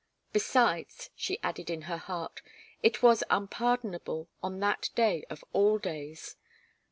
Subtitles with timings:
[0.33, 2.41] Besides, she added in her heart,
[2.81, 6.37] it was unpardonable on that day of all days.